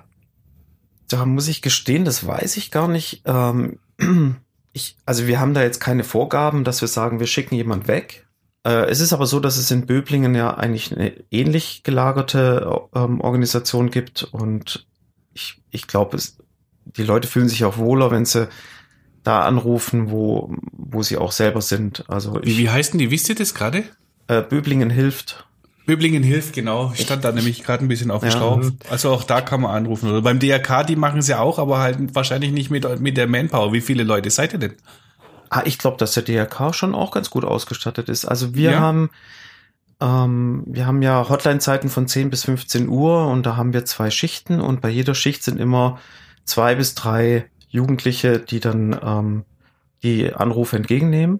[1.09, 3.21] Da muss ich gestehen, das weiß ich gar nicht.
[3.25, 3.79] Ähm,
[4.73, 8.27] ich, also wir haben da jetzt keine Vorgaben, dass wir sagen, wir schicken jemand weg.
[8.65, 13.21] Äh, es ist aber so, dass es in Böblingen ja eigentlich eine ähnlich gelagerte ähm,
[13.21, 14.87] Organisation gibt und
[15.33, 16.17] ich, ich glaube,
[16.85, 18.47] die Leute fühlen sich auch wohler, wenn sie
[19.23, 22.03] da anrufen, wo, wo sie auch selber sind.
[22.07, 23.11] Also Wie, ich, wie heißt denn die?
[23.11, 23.83] Wisst ihr das gerade?
[24.27, 25.45] äh, Böblingen hilft.
[25.85, 26.93] Böblingen hilft, genau.
[26.95, 28.37] Ich stand da nämlich gerade ein bisschen auf dem Ja.
[28.37, 28.61] Schlauch.
[28.89, 30.09] Also auch da kann man anrufen.
[30.09, 33.27] Oder beim DRK, die machen es ja auch, aber halt wahrscheinlich nicht mit, mit der
[33.27, 33.73] Manpower.
[33.73, 34.73] Wie viele Leute seid ihr denn?
[35.49, 38.23] Ah, ich glaube, dass der DRK schon auch ganz gut ausgestattet ist.
[38.25, 38.79] Also wir Ja?
[38.79, 39.09] haben
[39.99, 44.09] ähm, wir haben ja Hotline-Zeiten von 10 bis 15 Uhr und da haben wir zwei
[44.09, 45.99] Schichten und bei jeder Schicht sind immer
[46.45, 49.45] zwei bis drei Jugendliche, die dann ähm,
[50.03, 51.39] die Anrufe entgegennehmen.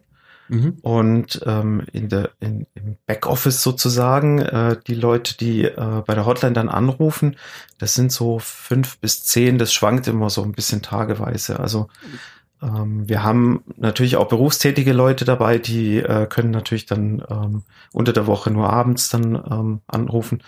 [0.50, 0.78] Mhm.
[0.82, 6.26] Und ähm, in der, in, im Backoffice sozusagen, äh, die Leute, die äh, bei der
[6.26, 7.38] Hotline dann anrufen,
[7.78, 11.60] das sind so fünf bis zehn, das schwankt immer so ein bisschen tageweise.
[11.60, 11.88] Also
[12.62, 18.12] ähm, wir haben natürlich auch berufstätige Leute dabei, die äh, können natürlich dann ähm, unter
[18.12, 20.42] der Woche nur abends dann ähm, anrufen.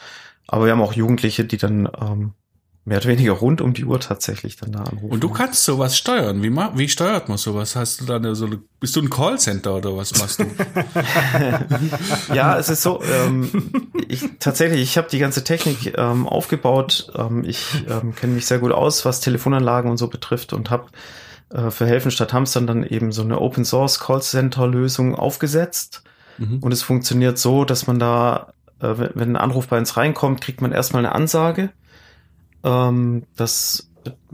[0.48, 2.34] Aber wir haben auch Jugendliche, die dann ähm,
[2.86, 5.10] mehr oder weniger rund um die Uhr tatsächlich dann da anrufen.
[5.10, 6.44] Und du kannst sowas steuern.
[6.44, 7.76] Wie, wie steuert man sowas?
[7.76, 8.48] Hast du da eine, so
[8.80, 10.46] bist du ein Callcenter oder was machst du?
[12.34, 13.72] Ja, es ist so, ähm,
[14.08, 17.12] ich, tatsächlich, ich habe die ganze Technik ähm, aufgebaut.
[17.16, 20.86] Ähm, ich ähm, kenne mich sehr gut aus, was Telefonanlagen und so betrifft und habe
[21.50, 26.04] äh, für Helfen statt Hamstern dann eben so eine Open Source Call Center Lösung aufgesetzt.
[26.38, 26.60] Mhm.
[26.60, 30.42] Und es funktioniert so, dass man da, äh, wenn wenn ein Anruf bei uns reinkommt,
[30.42, 31.72] kriegt man erstmal eine Ansage.
[32.66, 33.90] Ähm, das,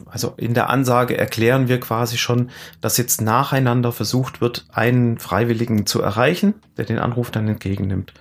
[0.06, 5.86] also in der Ansage erklären wir quasi schon, dass jetzt nacheinander versucht wird, einen Freiwilligen
[5.86, 8.14] zu erreichen, der den Anruf dann entgegennimmt.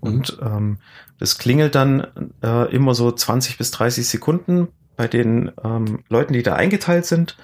[0.00, 0.78] Und ähm,
[1.18, 2.06] das klingelt dann
[2.42, 7.36] äh, immer so 20 bis 30 Sekunden bei den ähm, Leuten, die da eingeteilt sind.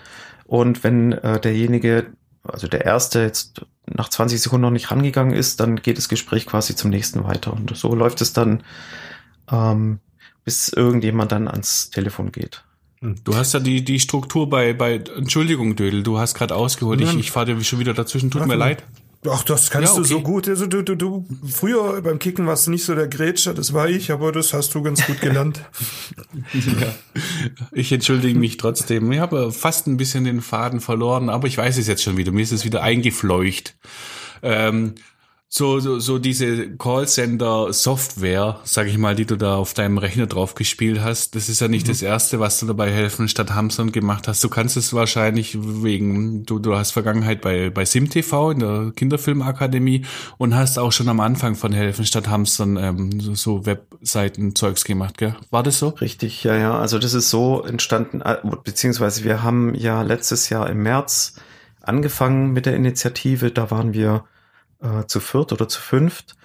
[0.44, 2.12] Und wenn äh, derjenige,
[2.44, 6.46] also der Erste jetzt nach 20 Sekunden noch nicht rangegangen ist, dann geht das Gespräch
[6.46, 7.52] quasi zum nächsten weiter.
[7.52, 8.62] Und so läuft es dann,
[9.50, 10.00] ähm,
[10.44, 12.64] bis irgendjemand dann ans Telefon geht.
[13.24, 17.00] Du hast ja die, die Struktur bei, bei, Entschuldigung, Dödel, du hast gerade ausgeholt.
[17.00, 18.30] Ich, ich fahre dir schon wieder dazwischen.
[18.30, 18.84] Tut Ach, mir du- leid.
[19.28, 20.08] Ach, das kannst Ja, du okay.
[20.08, 20.48] so gut.
[20.48, 23.88] Also du, du, du, früher beim Kicken warst du nicht so der Grätscher, das war
[23.88, 25.62] ich, aber das hast du ganz gut gelernt.
[26.54, 26.94] Ja.
[27.72, 29.10] Ich entschuldige mich trotzdem.
[29.12, 32.32] Ich habe fast ein bisschen den Faden verloren, aber ich weiß es jetzt schon wieder.
[32.32, 33.76] Mir ist es wieder eingefleucht.
[34.42, 34.94] Ähm,
[35.54, 40.54] so, so, so diese Callcenter-Software, sag ich mal, die du da auf deinem Rechner drauf
[40.54, 44.28] gespielt hast, das ist ja nicht das erste, was du dabei helfen statt Hamstern gemacht
[44.28, 44.42] hast.
[44.42, 50.06] Du kannst es wahrscheinlich wegen, du, du hast Vergangenheit bei, bei SimTV in der Kinderfilmakademie
[50.38, 55.18] und hast auch schon am Anfang von Helfen statt Hamstern ähm, so, so Webseiten-Zeugs gemacht,
[55.18, 55.36] gell?
[55.50, 55.88] War das so?
[55.88, 56.78] Richtig, ja, ja.
[56.78, 61.34] Also das ist so entstanden, äh, beziehungsweise wir haben ja letztes Jahr im März
[61.82, 63.50] angefangen mit der Initiative.
[63.50, 64.24] Da waren wir
[64.82, 66.36] äh, zu viert oder zu fünft.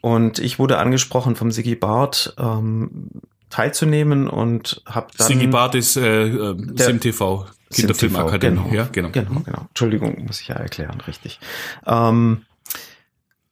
[0.00, 3.10] Und ich wurde angesprochen vom Sigi Barth, ähm,
[3.50, 5.28] teilzunehmen und habe dann...
[5.28, 8.56] Sigi Barth ist äh, äh, SimTV, Kinderfilmakademie.
[8.56, 9.10] Genau, Ja, genau.
[9.10, 9.66] Genau, genau.
[9.68, 11.40] Entschuldigung, muss ich ja erklären, richtig.
[11.86, 12.44] Ähm,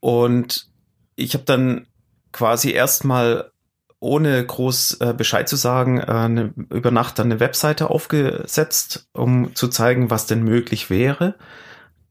[0.01, 0.67] und
[1.15, 1.87] ich habe dann
[2.33, 3.53] quasi erstmal
[4.01, 9.55] ohne groß äh, Bescheid zu sagen, äh, eine, über Nacht dann eine Webseite aufgesetzt, um
[9.55, 11.37] zu zeigen, was denn möglich wäre.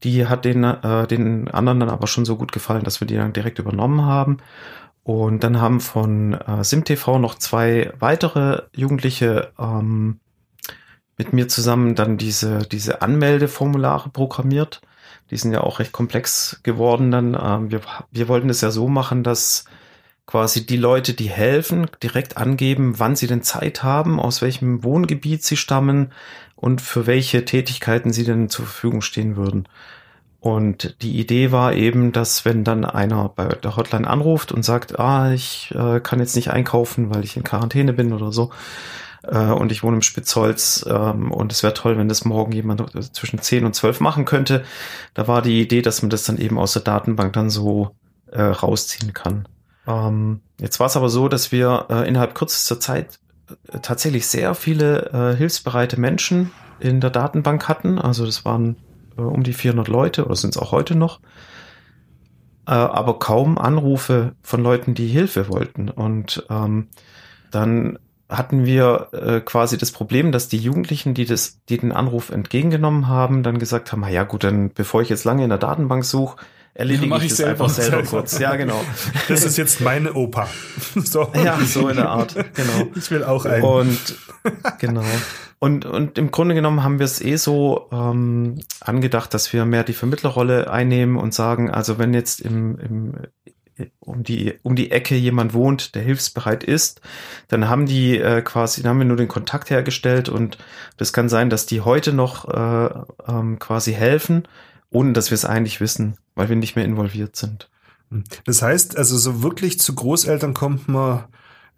[0.04, 3.16] Die hat den, äh, den anderen dann aber schon so gut gefallen, dass wir die
[3.16, 4.38] dann direkt übernommen haben.
[5.04, 10.20] Und dann haben von äh, SimTV noch zwei weitere Jugendliche ähm,
[11.18, 14.80] mit mir zusammen dann diese, diese Anmeldeformulare programmiert.
[15.30, 17.36] Die sind ja auch recht komplex geworden dann.
[17.40, 19.64] Ähm, wir, wir wollten es ja so machen, dass
[20.26, 25.42] quasi die Leute, die helfen, direkt angeben, wann sie denn Zeit haben, aus welchem Wohngebiet
[25.42, 26.12] sie stammen
[26.62, 29.68] und für welche Tätigkeiten sie denn zur Verfügung stehen würden.
[30.38, 34.98] Und die Idee war eben, dass wenn dann einer bei der Hotline anruft und sagt,
[35.00, 38.50] ah, ich äh, kann jetzt nicht einkaufen, weil ich in Quarantäne bin oder so,
[39.24, 42.80] äh, und ich wohne im Spitzholz ähm, und es wäre toll, wenn das morgen jemand
[43.12, 44.64] zwischen 10 und 12 machen könnte.
[45.14, 47.90] Da war die Idee, dass man das dann eben aus der Datenbank dann so
[48.30, 49.48] äh, rausziehen kann.
[49.88, 53.18] Ähm, jetzt war es aber so, dass wir äh, innerhalb kürzester Zeit
[53.82, 57.98] tatsächlich sehr viele äh, hilfsbereite Menschen in der Datenbank hatten.
[57.98, 58.76] Also das waren
[59.16, 61.20] äh, um die 400 Leute oder sind es auch heute noch.
[62.66, 65.88] Äh, aber kaum Anrufe von Leuten, die Hilfe wollten.
[65.88, 66.88] Und ähm,
[67.50, 72.30] dann hatten wir äh, quasi das Problem, dass die Jugendlichen, die das, die den Anruf
[72.30, 75.58] entgegengenommen haben, dann gesagt haben, na ja gut, dann bevor ich jetzt lange in der
[75.58, 76.36] Datenbank suche,
[76.74, 78.38] erledige ja, ich, ich das einfach selber kurz.
[78.38, 78.82] Ja, genau.
[79.28, 80.48] Das ist jetzt meine Opa.
[80.94, 81.30] So.
[81.34, 82.34] Ja, so in der Art.
[82.34, 82.88] Genau.
[82.96, 83.62] Ich will auch einen.
[83.62, 84.14] Und
[84.78, 85.04] genau.
[85.58, 89.84] Und, und im Grunde genommen haben wir es eh so ähm, angedacht, dass wir mehr
[89.84, 93.14] die Vermittlerrolle einnehmen und sagen, also wenn jetzt im, im
[94.00, 97.00] um die um die Ecke jemand wohnt, der hilfsbereit ist,
[97.48, 100.58] dann haben die äh, quasi, dann haben wir nur den Kontakt hergestellt und
[100.96, 102.90] das kann sein, dass die heute noch äh,
[103.28, 104.48] ähm, quasi helfen,
[104.92, 107.68] ohne dass wir es eigentlich wissen, weil wir nicht mehr involviert sind.
[108.44, 111.24] Das heißt, also so wirklich zu Großeltern kommt man,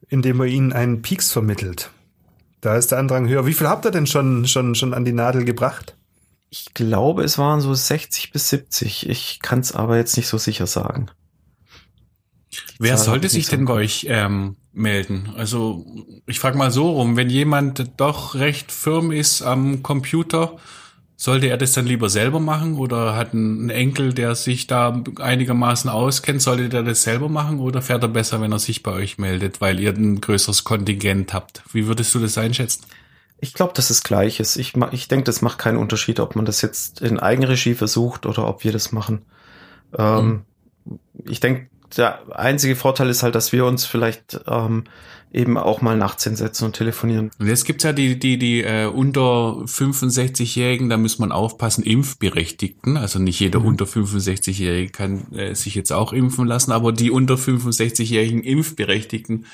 [0.08, 1.90] indem man ihnen einen Pieks vermittelt.
[2.60, 3.46] Da ist der Andrang höher.
[3.46, 5.96] Wie viel habt ihr denn schon, schon, schon an die Nadel gebracht?
[6.50, 9.08] Ich glaube, es waren so 60 bis 70.
[9.08, 11.10] Ich kann es aber jetzt nicht so sicher sagen.
[12.78, 15.32] Wer sollte sich denn bei euch ähm, melden?
[15.36, 15.84] Also
[16.26, 20.56] ich frage mal so rum, wenn jemand doch recht firm ist am Computer,
[21.24, 25.88] sollte er das dann lieber selber machen oder hat ein Enkel, der sich da einigermaßen
[25.88, 29.16] auskennt, sollte der das selber machen oder fährt er besser, wenn er sich bei euch
[29.16, 31.62] meldet, weil ihr ein größeres Kontingent habt?
[31.72, 32.84] Wie würdest du das einschätzen?
[33.40, 34.56] Ich glaube, dass es gleich ist.
[34.56, 38.46] Ich, ich denke, das macht keinen Unterschied, ob man das jetzt in Eigenregie versucht oder
[38.46, 39.22] ob wir das machen.
[39.96, 40.44] Ähm,
[40.84, 40.98] mhm.
[41.24, 44.84] Ich denke, der einzige Vorteil ist halt, dass wir uns vielleicht ähm,
[45.34, 47.30] eben auch mal nachts hinsetzen und telefonieren.
[47.38, 52.96] Und jetzt gibt's ja die, die, die äh, unter 65-Jährigen, da muss man aufpassen, Impfberechtigten.
[52.96, 53.66] Also nicht jeder mhm.
[53.66, 59.46] unter 65-Jährige kann äh, sich jetzt auch impfen lassen, aber die unter 65-jährigen Impfberechtigten,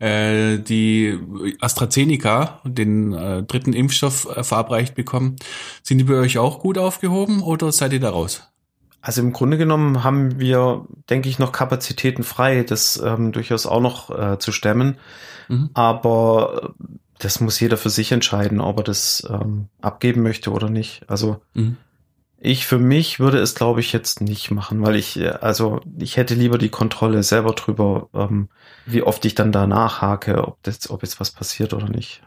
[0.00, 1.18] äh, die
[1.60, 5.36] AstraZeneca, den äh, dritten Impfstoff äh, verabreicht bekommen,
[5.84, 8.42] sind die bei euch auch gut aufgehoben oder seid ihr da raus?
[9.00, 13.80] Also im Grunde genommen haben wir, denke ich, noch Kapazitäten frei, das ähm, durchaus auch
[13.80, 14.98] noch äh, zu stemmen.
[15.48, 15.70] Mhm.
[15.74, 16.84] Aber äh,
[17.18, 21.08] das muss jeder für sich entscheiden, ob er das ähm, abgeben möchte oder nicht.
[21.08, 21.76] Also mhm.
[22.38, 26.16] ich für mich würde es, glaube ich, jetzt nicht machen, weil ich, äh, also ich
[26.16, 28.48] hätte lieber die Kontrolle selber drüber, ähm,
[28.84, 32.22] wie oft ich dann da nachhake, ob, das, ob jetzt was passiert oder nicht.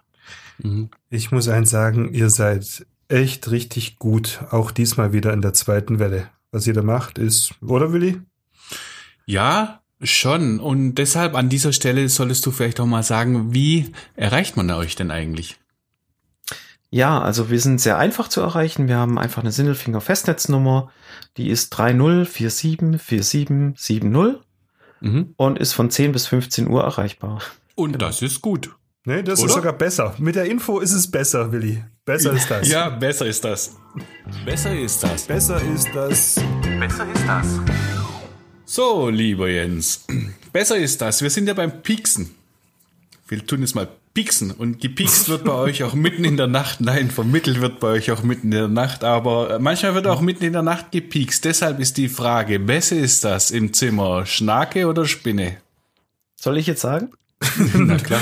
[0.60, 0.90] Mhm.
[1.10, 6.00] Ich muss eins sagen, ihr seid echt richtig gut, auch diesmal wieder in der zweiten
[6.00, 8.22] Welle was ihr da macht, ist, oder Willi?
[9.26, 10.60] Ja, schon.
[10.60, 14.96] Und deshalb an dieser Stelle solltest du vielleicht auch mal sagen, wie erreicht man euch
[14.96, 15.58] denn eigentlich?
[16.90, 18.90] Ja, also wir sind sehr einfach zu erreichen.
[18.90, 20.92] Wir haben einfach eine Sindelfinger Festnetznummer,
[21.38, 24.40] die ist 30474770
[25.00, 25.34] mhm.
[25.38, 27.42] und ist von 10 bis 15 Uhr erreichbar.
[27.76, 28.08] Und genau.
[28.08, 28.76] das ist gut.
[29.04, 29.48] Nee, das Oder?
[29.48, 30.14] ist sogar besser.
[30.20, 31.84] Mit der Info ist es besser, Willi.
[32.06, 32.68] Besser ist das.
[32.70, 33.76] Ja, besser ist das.
[34.46, 35.24] Besser ist das.
[35.24, 36.36] Besser ist das.
[36.80, 37.48] Besser ist das.
[38.64, 40.06] So, lieber Jens.
[40.54, 41.24] Besser ist das.
[41.24, 42.30] Wir sind ja beim Pieksen.
[43.28, 44.52] Wir tun jetzt mal Pieksen.
[44.52, 46.80] Und gepiekst wird bei euch auch mitten in der Nacht.
[46.80, 49.04] Nein, vermittelt wird bei euch auch mitten in der Nacht.
[49.04, 51.44] Aber manchmal wird auch mitten in der Nacht gepiekst.
[51.44, 54.28] Deshalb ist die Frage, besser ist das im Zimmer?
[54.28, 55.58] Schnake oder Spinne?
[56.36, 57.10] Soll ich jetzt sagen?
[57.74, 58.20] Na klar.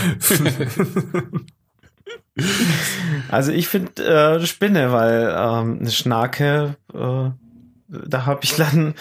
[3.30, 7.30] also ich finde äh, Spinne, weil ähm, eine Schnake, äh,
[7.88, 8.94] da habe ich dann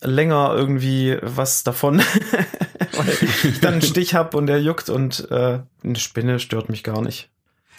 [0.00, 1.98] länger irgendwie was davon,
[2.92, 6.84] weil ich dann einen Stich habe und der juckt und äh, eine Spinne stört mich
[6.84, 7.30] gar nicht.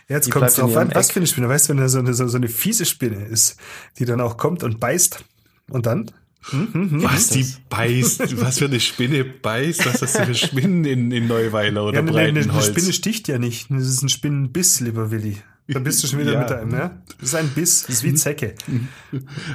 [0.09, 1.49] Jetzt kommt es drauf an, was für eine Spinne.
[1.49, 3.57] Weißt du, wenn da so eine, so, so eine fiese Spinne ist,
[3.99, 5.23] die dann auch kommt und beißt
[5.69, 6.11] und dann?
[6.49, 10.85] Hm, hm, hm, was die beißt, was für eine Spinne beißt, was das für Spinnen
[10.85, 12.65] in, in Neuweiler oder ja, Breitenholz?
[12.69, 15.37] Eine Spinne sticht ja nicht, das ist ein Spinnenbiss, lieber Willi.
[15.67, 16.39] Da bist du schon wieder Ja.
[16.39, 17.01] mit deinem, ne?
[17.19, 18.55] Das ist ein Biss, das ist wie Zecke.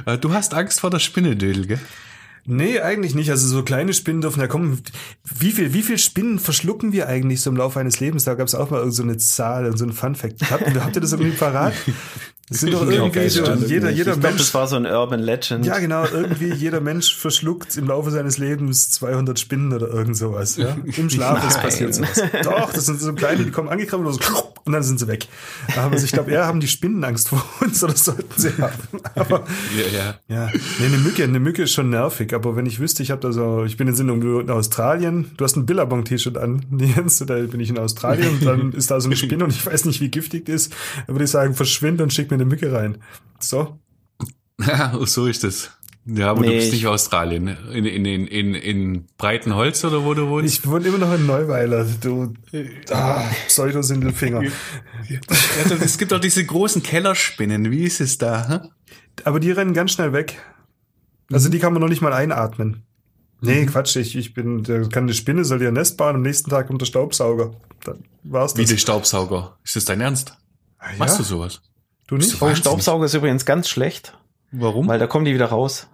[0.05, 1.79] Äh, Du hast Angst vor der Spinnedödel, gell?
[2.45, 3.31] Nee, eigentlich nicht.
[3.31, 4.81] Also so kleine Spinnen dürfen ja kommen.
[5.23, 8.25] Wie viel, wie viel Spinnen verschlucken wir eigentlich so im Laufe eines Lebens?
[8.25, 10.51] Da gab es auch mal so eine Zahl und so ein Fun-Fact.
[10.51, 11.73] Habt, habt ihr das irgendwie parat?
[12.53, 14.37] Das sind doch Ich glaub, irgendwie das so, jeder, ich jeder glaube, Mensch.
[14.37, 15.65] das war so ein Urban Legend.
[15.65, 16.05] Ja, genau.
[16.05, 20.57] Irgendwie jeder Mensch verschluckt im Laufe seines Lebens 200 Spinnen oder irgend sowas.
[20.57, 20.77] Ja?
[20.83, 22.21] Im Schlaf ist passiert sowas.
[22.43, 25.27] Doch, das sind so kleine, die kommen angekrabbelt und, so, und dann sind sie weg.
[25.75, 28.73] Aber ich glaube, eher haben die Spinnen Angst vor uns oder sollten sie haben.
[29.15, 29.45] Aber
[29.77, 30.15] Ja, ja.
[30.27, 32.33] ja, nee, eine Mücke, eine Mücke ist schon nervig.
[32.33, 35.55] Aber wenn ich wüsste, ich habe da so, ich bin in, in Australien, du hast
[35.55, 39.15] ein Billabong-T-Shirt an, Jens, da bin ich in Australien und dann ist da so eine
[39.15, 40.73] Spinne und ich weiß nicht, wie giftig die ist.
[41.07, 42.97] Dann würde ich sagen, verschwind und schick mir eine Mücke rein.
[43.39, 43.79] So.
[44.59, 45.71] Ja, so ist es.
[46.05, 47.57] Ja, aber du Nee, bist ich- nicht Australien, ne?
[47.71, 50.53] In, in, in, in, in Breitenholz oder wo du wohnst?
[50.59, 52.33] Ich wohne immer noch in Neuweiler, du
[52.91, 54.43] ah, Pseudosindelfinger.
[54.43, 55.19] Ja,
[55.69, 57.71] das- es gibt doch diese großen Kellerspinnen.
[57.71, 58.47] Wie ist es da?
[58.49, 58.59] hä?
[59.23, 60.41] Aber die rennen ganz schnell weg.
[61.31, 62.83] Also die kann man noch nicht mal einatmen.
[63.41, 66.49] Nee, Quatsch, ich, ich bin, da kann eine Spinne, soll ihr Nest bauen, am nächsten
[66.49, 67.51] Tag kommt der Staubsauger.
[67.83, 68.69] Dann war's Wie das.
[68.71, 69.57] der Staubsauger.
[69.63, 70.37] Ist das dein Ernst?
[70.79, 70.97] Ah, ja?
[70.97, 71.61] Machst du sowas?
[72.07, 72.41] Du nicht?
[72.41, 74.17] Oh, Staubsauger ist übrigens ganz schlecht,
[74.53, 74.87] Warum?
[74.87, 75.87] weil da kommen die wieder raus.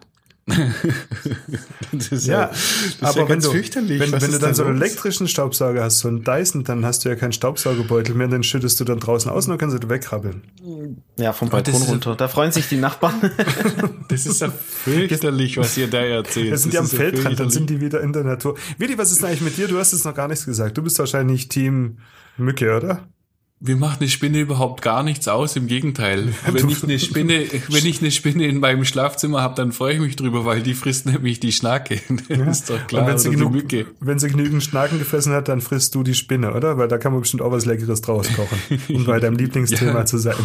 [1.91, 3.99] das ist Ja, das ist aber ja wenn du, fürchterlich.
[3.99, 6.85] wenn, Was wenn du dann da so einen elektrischen Staubsauger hast, so einen Dyson, dann
[6.85, 9.83] hast du ja keinen Staubsaugerbeutel mehr, den schüttest du dann draußen aus und dann kannst
[9.83, 10.41] du wegkrabbeln.
[11.17, 12.15] Ja, vom das Balkon runter.
[12.15, 13.15] Da freuen sich die Nachbarn.
[14.09, 16.49] Das ist ja fürchterlich, was ihr da erzählt.
[16.49, 18.57] Jetzt sind die am Feldrand, dann sind die wieder in der Natur.
[18.79, 19.67] Willi, was ist denn eigentlich mit dir?
[19.67, 20.75] Du hast jetzt noch gar nichts gesagt.
[20.75, 21.99] Du bist wahrscheinlich Team
[22.35, 23.07] Mücke, oder?
[23.61, 26.33] Wir machen eine Spinne überhaupt gar nichts aus, im Gegenteil.
[26.49, 29.99] Wenn ich eine Spinne, wenn ich eine Spinne in meinem Schlafzimmer habe, dann freue ich
[29.99, 31.99] mich drüber, weil die frisst nämlich die Schnake.
[32.29, 33.03] Das ist doch klar.
[33.03, 33.53] Und wenn sie, genug,
[33.99, 36.77] wenn sie genügend Schnaken gefressen hat, dann frisst du die Spinne, oder?
[36.77, 38.57] Weil da kann man bestimmt auch was Leckeres draus kochen,
[38.89, 40.05] um bei deinem Lieblingsthema Ja.
[40.05, 40.35] zu sein.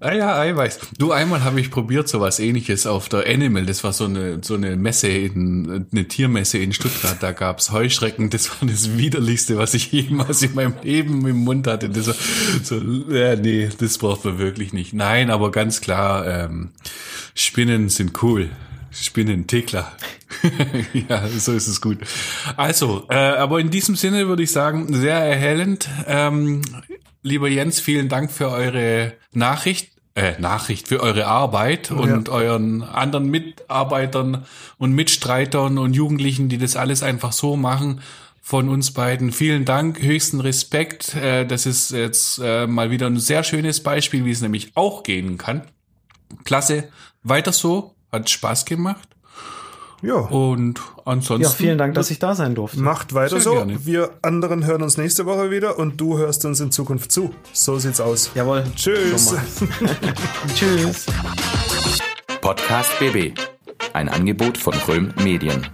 [0.00, 0.78] Ah ja, Eiweiß.
[0.98, 3.66] Du, einmal habe ich probiert sowas ähnliches auf der Animal.
[3.66, 7.16] Das war so eine, so eine Messe, in, eine Tiermesse in Stuttgart.
[7.20, 8.30] Da gab's Heuschrecken.
[8.30, 11.88] Das war das widerlichste, was ich jemals in meinem Leben im Mund hatte.
[11.88, 12.14] Das war
[12.62, 12.80] so,
[13.12, 14.92] ja, nee, das braucht man wirklich nicht.
[14.92, 16.70] Nein, aber ganz klar, ähm,
[17.34, 18.50] Spinnen sind cool.
[18.90, 19.90] Spinnen, Tekla.
[21.08, 21.98] ja, so ist es gut.
[22.56, 25.88] Also, äh, aber in diesem Sinne würde ich sagen, sehr erhellend.
[26.06, 26.62] Ähm,
[27.22, 29.90] lieber Jens, vielen Dank für eure Nachricht.
[30.14, 34.44] Äh, Nachricht für eure Arbeit und euren anderen Mitarbeitern
[34.76, 38.02] und Mitstreitern und Jugendlichen, die das alles einfach so machen.
[38.42, 41.14] Von uns beiden vielen Dank, höchsten Respekt.
[41.14, 45.02] Äh, das ist jetzt äh, mal wieder ein sehr schönes Beispiel, wie es nämlich auch
[45.02, 45.62] gehen kann.
[46.44, 46.88] Klasse,
[47.22, 49.11] weiter so, hat Spaß gemacht.
[50.02, 51.42] Ja, Und ansonsten.
[51.44, 52.80] Ja, vielen Dank, dass ich da sein durfte.
[52.80, 53.52] macht weiter Sehr so.
[53.52, 53.86] gerne.
[53.86, 57.32] Wir anderen hören uns nächste Woche wieder und du hörst uns in Zukunft zu.
[57.52, 58.30] So sieht's aus.
[58.34, 58.64] Jawohl.
[58.74, 59.34] Tschüss.
[60.54, 61.06] Tschüss.
[62.40, 63.38] Podcast BB.
[63.92, 65.68] Ein Angebot von Röhm Medien.